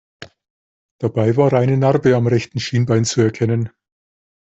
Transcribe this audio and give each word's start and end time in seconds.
Dabei 0.99 1.37
war 1.37 1.53
eine 1.53 1.77
Narbe 1.77 2.15
am 2.15 2.25
rechten 2.25 2.59
Schienbein 2.59 3.05
zu 3.05 3.21
erkennen. 3.21 3.69